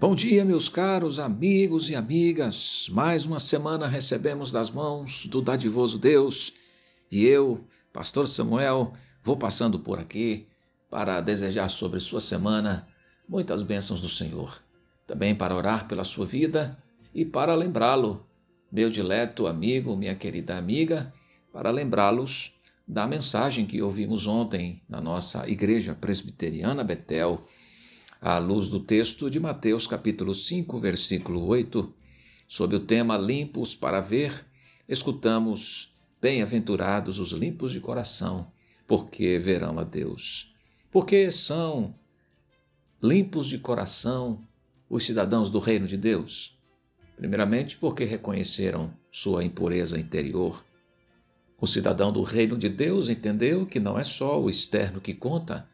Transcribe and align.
Bom 0.00 0.14
dia, 0.14 0.46
meus 0.46 0.66
caros 0.70 1.18
amigos 1.18 1.90
e 1.90 1.94
amigas. 1.94 2.88
Mais 2.90 3.26
uma 3.26 3.38
semana 3.38 3.86
recebemos 3.86 4.50
das 4.50 4.70
mãos 4.70 5.26
do 5.26 5.42
dadivoso 5.42 5.98
Deus 5.98 6.54
e 7.12 7.26
eu, 7.26 7.66
Pastor 7.92 8.26
Samuel, 8.26 8.94
vou 9.22 9.36
passando 9.36 9.78
por 9.78 9.98
aqui 9.98 10.46
para 10.88 11.20
desejar 11.20 11.68
sobre 11.68 12.00
sua 12.00 12.18
semana 12.18 12.88
muitas 13.28 13.60
bênçãos 13.60 14.00
do 14.00 14.08
Senhor. 14.08 14.62
Também 15.06 15.34
para 15.34 15.54
orar 15.54 15.86
pela 15.86 16.02
sua 16.02 16.24
vida 16.24 16.78
e 17.14 17.22
para 17.26 17.54
lembrá-lo, 17.54 18.26
meu 18.72 18.88
dileto 18.88 19.46
amigo, 19.46 19.94
minha 19.98 20.14
querida 20.14 20.56
amiga, 20.56 21.12
para 21.52 21.70
lembrá-los 21.70 22.54
da 22.88 23.06
mensagem 23.06 23.66
que 23.66 23.82
ouvimos 23.82 24.26
ontem 24.26 24.80
na 24.88 24.98
nossa 24.98 25.46
Igreja 25.46 25.94
Presbiteriana 25.94 26.82
Betel 26.82 27.46
à 28.20 28.36
luz 28.36 28.68
do 28.68 28.78
texto 28.78 29.30
de 29.30 29.40
Mateus 29.40 29.86
capítulo 29.86 30.34
5, 30.34 30.78
versículo 30.78 31.46
8, 31.46 31.94
sob 32.46 32.76
o 32.76 32.80
tema 32.80 33.16
Limpos 33.16 33.74
para 33.74 34.00
ver, 34.00 34.44
escutamos 34.86 35.96
Bem-aventurados 36.20 37.18
os 37.18 37.30
limpos 37.30 37.72
de 37.72 37.80
coração, 37.80 38.52
porque 38.86 39.38
verão 39.38 39.78
a 39.78 39.84
Deus. 39.84 40.54
Porque 40.90 41.30
são 41.30 41.94
limpos 43.02 43.46
de 43.46 43.56
coração 43.56 44.46
os 44.86 45.06
cidadãos 45.06 45.48
do 45.48 45.58
reino 45.58 45.86
de 45.86 45.96
Deus? 45.96 46.58
Primeiramente, 47.16 47.78
porque 47.78 48.04
reconheceram 48.04 48.92
sua 49.10 49.42
impureza 49.44 49.98
interior. 49.98 50.62
O 51.58 51.66
cidadão 51.66 52.12
do 52.12 52.20
reino 52.20 52.58
de 52.58 52.68
Deus 52.68 53.08
entendeu 53.08 53.64
que 53.64 53.80
não 53.80 53.98
é 53.98 54.04
só 54.04 54.38
o 54.38 54.50
externo 54.50 55.00
que 55.00 55.14
conta, 55.14 55.66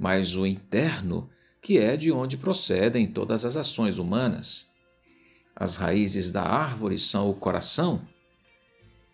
mas 0.00 0.34
o 0.34 0.44
interno 0.44 1.30
que 1.62 1.78
é 1.78 1.96
de 1.96 2.10
onde 2.10 2.36
procedem 2.36 3.06
todas 3.06 3.44
as 3.44 3.56
ações 3.56 3.96
humanas. 3.96 4.68
As 5.54 5.76
raízes 5.76 6.32
da 6.32 6.42
árvore 6.42 6.98
são 6.98 7.30
o 7.30 7.34
coração, 7.34 8.06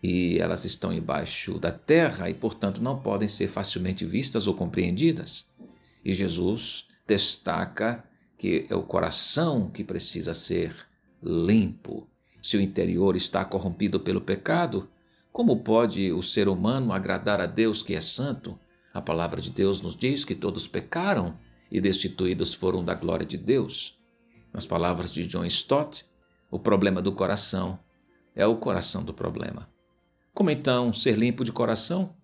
e 0.01 0.39
elas 0.39 0.65
estão 0.65 0.91
embaixo 0.91 1.59
da 1.59 1.71
terra 1.71 2.29
e, 2.29 2.33
portanto, 2.33 2.81
não 2.81 2.99
podem 2.99 3.27
ser 3.27 3.47
facilmente 3.47 4.05
vistas 4.05 4.47
ou 4.47 4.53
compreendidas. 4.53 5.45
E 6.03 6.13
Jesus 6.13 6.87
destaca 7.05 8.03
que 8.37 8.65
é 8.69 8.75
o 8.75 8.83
coração 8.83 9.69
que 9.69 9.83
precisa 9.83 10.33
ser 10.33 10.73
limpo. 11.21 12.07
Se 12.41 12.55
o 12.55 12.61
interior 12.61 13.17
está 13.17 13.43
corrompido 13.43 13.99
pelo 13.99 14.21
pecado, 14.21 14.89
como 15.31 15.57
pode 15.57 16.11
o 16.13 16.23
ser 16.23 16.47
humano 16.47 16.93
agradar 16.93 17.41
a 17.41 17.45
Deus 17.45 17.83
que 17.83 17.93
é 17.93 18.01
santo? 18.01 18.57
A 18.93 19.01
palavra 19.01 19.41
de 19.41 19.51
Deus 19.51 19.81
nos 19.81 19.95
diz 19.95 20.23
que 20.23 20.33
todos 20.33 20.67
pecaram 20.67 21.37
e 21.71 21.79
destituídos 21.79 22.53
foram 22.53 22.83
da 22.83 22.93
glória 22.93 23.25
de 23.25 23.37
Deus. 23.37 23.97
Nas 24.53 24.65
palavras 24.65 25.11
de 25.11 25.25
John 25.25 25.45
Stott, 25.45 26.05
o 26.49 26.57
problema 26.57 27.01
do 27.01 27.11
coração 27.11 27.79
é 28.35 28.45
o 28.45 28.57
coração 28.57 29.03
do 29.03 29.13
problema. 29.13 29.69
Como 30.33 30.49
então 30.49 30.93
ser 30.93 31.17
limpo 31.17 31.43
de 31.43 31.51
coração 31.51 32.15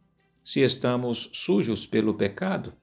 se 0.44 0.62
estamos 0.62 1.30
sujos 1.34 1.86
pelo 1.86 2.14
pecado? 2.14 2.74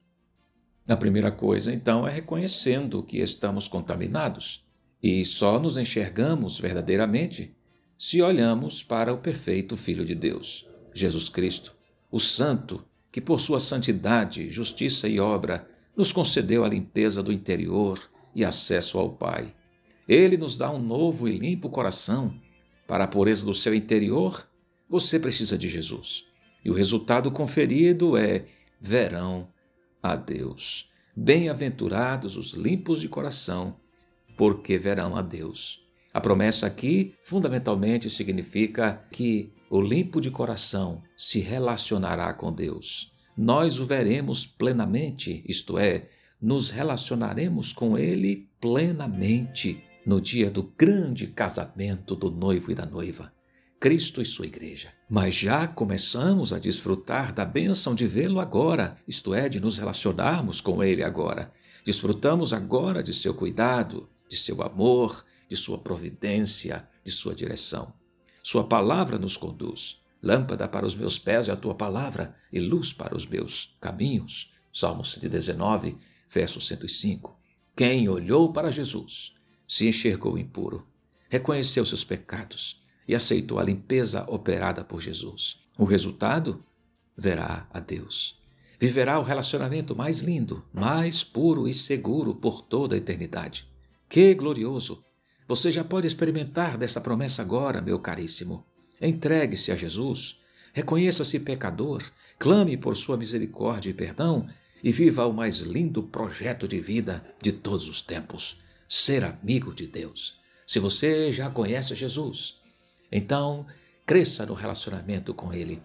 A 0.87 0.97
primeira 0.97 1.31
coisa, 1.31 1.73
então, 1.73 2.05
é 2.05 2.11
reconhecendo 2.11 3.03
que 3.03 3.17
estamos 3.19 3.67
contaminados 3.67 4.65
e 5.01 5.23
só 5.23 5.59
nos 5.59 5.77
enxergamos 5.77 6.59
verdadeiramente 6.59 7.55
se 7.97 8.21
olhamos 8.21 8.83
para 8.83 9.13
o 9.13 9.17
perfeito 9.17 9.77
Filho 9.77 10.03
de 10.03 10.13
Deus, 10.13 10.67
Jesus 10.93 11.29
Cristo, 11.29 11.73
o 12.11 12.19
Santo, 12.19 12.83
que 13.11 13.21
por 13.21 13.39
sua 13.39 13.59
santidade, 13.59 14.49
justiça 14.49 15.07
e 15.07 15.19
obra 15.19 15.67
nos 15.95 16.11
concedeu 16.11 16.63
a 16.63 16.67
limpeza 16.67 17.21
do 17.21 17.31
interior 17.31 17.99
e 18.35 18.43
acesso 18.43 18.97
ao 18.97 19.11
Pai. 19.11 19.53
Ele 20.07 20.37
nos 20.37 20.55
dá 20.55 20.69
um 20.71 20.81
novo 20.81 21.27
e 21.27 21.37
limpo 21.37 21.69
coração. 21.69 22.33
Para 22.87 23.05
a 23.05 23.07
pureza 23.07 23.45
do 23.45 23.53
seu 23.53 23.73
interior, 23.73 24.47
você 24.89 25.19
precisa 25.19 25.57
de 25.57 25.69
Jesus. 25.69 26.25
E 26.65 26.69
o 26.69 26.73
resultado 26.73 27.31
conferido 27.31 28.17
é 28.17 28.45
verão 28.81 29.49
a 30.01 30.15
Deus. 30.15 30.89
Bem-aventurados 31.15 32.35
os 32.35 32.51
limpos 32.51 32.99
de 32.99 33.07
coração, 33.07 33.77
porque 34.35 34.77
verão 34.77 35.15
a 35.15 35.21
Deus. 35.21 35.79
A 36.13 36.19
promessa 36.19 36.65
aqui 36.67 37.13
fundamentalmente 37.23 38.09
significa 38.09 39.05
que 39.11 39.53
o 39.69 39.79
limpo 39.79 40.19
de 40.19 40.29
coração 40.29 41.01
se 41.15 41.39
relacionará 41.39 42.33
com 42.33 42.51
Deus 42.51 43.12
nós 43.35 43.79
o 43.79 43.85
veremos 43.85 44.45
plenamente, 44.45 45.43
isto 45.47 45.77
é, 45.77 46.07
nos 46.41 46.69
relacionaremos 46.69 47.71
com 47.71 47.97
ele 47.97 48.49
plenamente 48.59 49.83
no 50.05 50.19
dia 50.19 50.51
do 50.51 50.63
grande 50.63 51.27
casamento 51.27 52.15
do 52.15 52.29
noivo 52.29 52.71
e 52.71 52.75
da 52.75 52.85
noiva, 52.85 53.33
Cristo 53.79 54.21
e 54.21 54.25
sua 54.25 54.45
igreja. 54.45 54.89
Mas 55.09 55.35
já 55.35 55.67
começamos 55.67 56.51
a 56.53 56.59
desfrutar 56.59 57.33
da 57.33 57.45
bênção 57.45 57.95
de 57.95 58.05
vê-lo 58.05 58.39
agora, 58.39 58.95
isto 59.07 59.33
é, 59.33 59.47
de 59.47 59.59
nos 59.59 59.77
relacionarmos 59.77 60.59
com 60.61 60.83
ele 60.83 61.03
agora. 61.03 61.51
Desfrutamos 61.85 62.53
agora 62.53 63.01
de 63.01 63.13
seu 63.13 63.33
cuidado, 63.33 64.09
de 64.29 64.37
seu 64.37 64.61
amor, 64.61 65.23
de 65.49 65.55
sua 65.55 65.77
providência, 65.77 66.87
de 67.03 67.11
sua 67.11 67.33
direção. 67.35 67.93
Sua 68.41 68.63
palavra 68.63 69.17
nos 69.17 69.37
conduz. 69.37 70.02
Lâmpada 70.23 70.69
para 70.69 70.85
os 70.85 70.95
meus 70.95 71.19
pés 71.19 71.49
é 71.49 71.51
a 71.51 71.57
tua 71.57 71.75
palavra 71.75 72.33
e 72.49 72.57
luz 72.57 72.93
para 72.93 73.15
os 73.15 73.25
meus 73.25 73.75
caminhos. 73.81 74.53
Salmo 74.71 75.03
119, 75.03 75.97
verso 76.29 76.61
105. 76.61 77.37
Quem 77.75 78.07
olhou 78.07 78.53
para 78.53 78.71
Jesus 78.71 79.33
se 79.67 79.87
enxergou 79.87 80.37
impuro, 80.37 80.87
reconheceu 81.29 81.85
seus 81.85 82.05
pecados 82.05 82.81
e 83.05 83.13
aceitou 83.13 83.59
a 83.59 83.63
limpeza 83.63 84.25
operada 84.29 84.81
por 84.81 85.01
Jesus. 85.01 85.59
O 85.77 85.83
resultado? 85.83 86.63
Verá 87.17 87.67
a 87.69 87.81
Deus. 87.81 88.41
Viverá 88.79 89.19
o 89.19 89.23
relacionamento 89.23 89.95
mais 89.95 90.21
lindo, 90.21 90.63
mais 90.73 91.21
puro 91.23 91.67
e 91.67 91.73
seguro 91.73 92.33
por 92.33 92.61
toda 92.61 92.95
a 92.95 92.97
eternidade. 92.97 93.67
Que 94.07 94.33
glorioso! 94.33 95.03
Você 95.47 95.69
já 95.69 95.83
pode 95.83 96.07
experimentar 96.07 96.77
dessa 96.77 97.01
promessa 97.01 97.41
agora, 97.41 97.81
meu 97.81 97.99
caríssimo. 97.99 98.65
Entregue-se 99.03 99.69
a 99.69 99.75
Jesus, 99.75 100.39
reconheça-se 100.71 101.37
pecador, 101.37 102.01
clame 102.39 102.77
por 102.77 102.95
sua 102.95 103.17
misericórdia 103.17 103.89
e 103.89 103.93
perdão 103.93 104.47
e 104.81 104.93
viva 104.93 105.27
o 105.27 105.33
mais 105.33 105.57
lindo 105.57 106.03
projeto 106.03 106.69
de 106.69 106.79
vida 106.79 107.21
de 107.41 107.51
todos 107.51 107.89
os 107.89 108.01
tempos: 108.01 108.61
ser 108.87 109.25
amigo 109.25 109.73
de 109.73 109.87
Deus. 109.87 110.39
Se 110.65 110.79
você 110.79 111.33
já 111.33 111.49
conhece 111.49 111.93
Jesus, 111.95 112.61
então 113.11 113.65
cresça 114.05 114.45
no 114.45 114.53
relacionamento 114.53 115.33
com 115.33 115.53
Ele. 115.53 115.83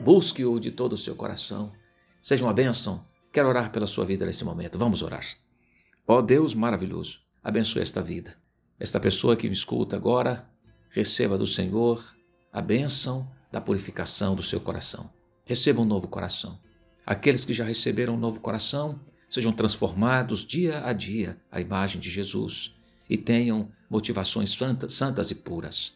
Busque-o 0.00 0.58
de 0.58 0.72
todo 0.72 0.94
o 0.94 0.98
seu 0.98 1.14
coração. 1.14 1.72
Seja 2.20 2.44
uma 2.44 2.52
bênção. 2.52 3.06
Quero 3.32 3.48
orar 3.48 3.70
pela 3.70 3.86
sua 3.86 4.04
vida 4.04 4.26
nesse 4.26 4.44
momento. 4.44 4.76
Vamos 4.76 5.02
orar. 5.02 5.24
Ó 6.04 6.18
oh 6.18 6.22
Deus 6.22 6.52
maravilhoso, 6.52 7.20
abençoe 7.44 7.80
esta 7.80 8.02
vida. 8.02 8.36
Esta 8.76 8.98
pessoa 8.98 9.36
que 9.36 9.46
me 9.46 9.54
escuta 9.54 9.94
agora, 9.94 10.50
receba 10.90 11.38
do 11.38 11.46
Senhor 11.46 12.02
a 12.52 12.60
bênção 12.60 13.30
da 13.50 13.60
purificação 13.60 14.34
do 14.34 14.42
seu 14.42 14.60
coração. 14.60 15.10
Receba 15.44 15.80
um 15.80 15.84
novo 15.84 16.08
coração. 16.08 16.58
Aqueles 17.06 17.44
que 17.44 17.52
já 17.52 17.64
receberam 17.64 18.14
um 18.14 18.18
novo 18.18 18.40
coração 18.40 19.00
sejam 19.28 19.52
transformados 19.52 20.44
dia 20.44 20.84
a 20.84 20.92
dia 20.92 21.40
à 21.50 21.60
imagem 21.60 22.00
de 22.00 22.10
Jesus 22.10 22.74
e 23.08 23.16
tenham 23.16 23.70
motivações 23.88 24.56
santas, 24.88 25.30
e 25.30 25.34
puras. 25.34 25.94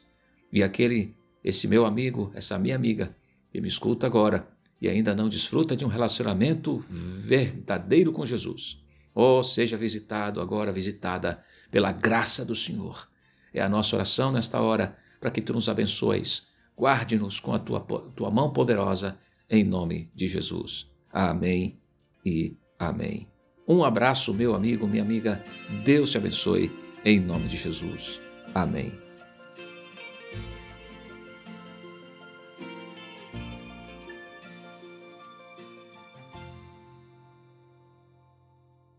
E 0.53 0.63
aquele, 0.63 1.15
esse 1.43 1.69
meu 1.69 1.85
amigo, 1.85 2.33
essa 2.35 2.59
minha 2.59 2.75
amiga, 2.75 3.15
que 3.51 3.61
me 3.61 3.69
escuta 3.69 4.07
agora 4.07 4.49
e 4.81 4.89
ainda 4.89 5.15
não 5.15 5.29
desfruta 5.29 5.77
de 5.77 5.85
um 5.85 5.89
relacionamento 5.89 6.79
verdadeiro 6.89 8.13
com 8.13 8.27
Jesus, 8.27 8.83
oh, 9.15 9.43
seja 9.43 9.77
visitado 9.77 10.41
agora, 10.41 10.73
visitada 10.73 11.43
pela 11.71 11.93
graça 11.93 12.45
do 12.45 12.55
Senhor. 12.55 13.09
É 13.53 13.63
a 13.63 13.69
nossa 13.69 13.95
oração 13.95 14.33
nesta 14.33 14.61
hora 14.61 14.97
para 15.21 15.31
que 15.31 15.41
tu 15.41 15.53
nos 15.53 15.69
abençoes. 15.69 16.47
Guarde-nos 16.77 17.41
com 17.41 17.53
a 17.53 17.59
tua, 17.59 17.81
tua 17.81 18.31
mão 18.31 18.53
poderosa, 18.53 19.19
em 19.49 19.63
nome 19.63 20.11
de 20.15 20.27
Jesus. 20.27 20.91
Amém 21.13 21.79
e 22.25 22.57
amém. 22.79 23.29
Um 23.67 23.85
abraço, 23.85 24.35
meu 24.35 24.55
amigo, 24.55 24.87
minha 24.87 25.03
amiga. 25.03 25.43
Deus 25.85 26.11
te 26.11 26.19
abençoe, 26.19 26.71
em 27.05 27.21
nome 27.21 27.49
de 27.49 27.57
Jesus. 27.57 28.21
Amém. 28.55 29.04